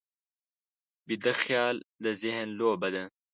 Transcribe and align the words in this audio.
ویده 1.07 1.33
خیال 1.41 1.75
د 2.03 2.05
ذهن 2.21 2.47
لوبه 2.59 2.89
ده 2.93 3.03